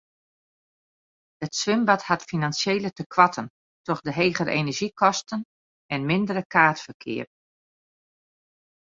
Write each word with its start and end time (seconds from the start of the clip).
It 1.45 1.53
swimbad 1.59 2.01
hat 2.09 2.23
finansjele 2.31 2.89
tekoarten 2.99 3.47
troch 3.83 4.01
de 4.07 4.11
hegere 4.19 4.51
enerzjykosten 4.59 5.41
en 5.93 6.07
mindere 6.11 6.43
kaartferkeap. 6.53 7.29